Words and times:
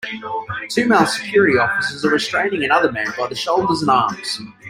Two 0.69 0.87
male 0.87 1.05
security 1.05 1.59
officers 1.59 2.03
are 2.03 2.09
restraining 2.09 2.63
another 2.63 2.91
man 2.91 3.13
by 3.19 3.27
the 3.27 3.35
shoulders 3.35 3.81
and 3.81 3.91
arms. 3.91 4.41